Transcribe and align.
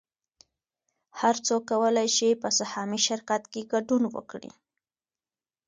هر 1.19 1.35
څوک 1.47 1.61
کولی 1.71 2.07
شي 2.17 2.29
په 2.41 2.49
سهامي 2.59 2.99
شرکت 3.07 3.43
کې 3.51 3.69
ګډون 3.73 4.03
وکړي 4.15 4.51